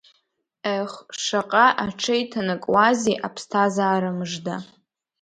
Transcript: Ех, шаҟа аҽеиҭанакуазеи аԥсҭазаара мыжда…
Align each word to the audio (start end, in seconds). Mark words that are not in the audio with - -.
Ех, 0.79 0.91
шаҟа 1.23 1.65
аҽеиҭанакуазеи 1.83 3.21
аԥсҭазаара 3.27 4.11
мыжда… 4.17 4.55